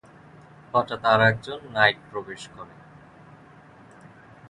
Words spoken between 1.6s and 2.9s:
Night প্রবেশ করে।